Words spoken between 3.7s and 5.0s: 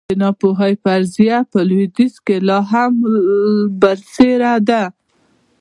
برلاسې ده.